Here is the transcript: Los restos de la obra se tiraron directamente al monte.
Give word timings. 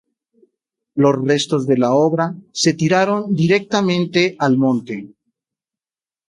Los 0.95 1.13
restos 1.27 1.67
de 1.67 1.77
la 1.77 1.91
obra 1.93 2.33
se 2.53 2.73
tiraron 2.73 3.35
directamente 3.35 4.35
al 4.39 4.57
monte. 4.57 5.13